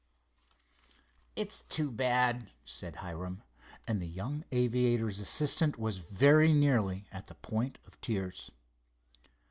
"It's 1.35 1.61
too 1.61 1.91
bad," 1.91 2.49
said 2.65 2.95
Hiram, 3.05 3.43
and 3.87 4.01
the 4.01 4.07
young 4.07 4.43
aviator's 4.51 5.19
assistant 5.19 5.77
was 5.77 5.99
very 5.99 6.53
nearly 6.55 7.05
at 7.11 7.27
the 7.27 7.35
point 7.35 7.77
of 7.85 8.01
tears. 8.01 8.49